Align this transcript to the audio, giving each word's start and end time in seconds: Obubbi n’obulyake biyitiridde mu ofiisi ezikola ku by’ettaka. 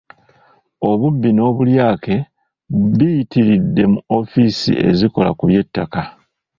Obubbi 0.89 1.29
n’obulyake 1.33 2.15
biyitiridde 2.97 3.83
mu 3.91 3.99
ofiisi 4.17 4.71
ezikola 4.89 5.29
ku 5.37 5.43
by’ettaka. 5.49 6.01